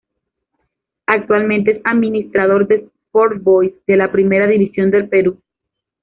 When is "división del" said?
4.47-5.07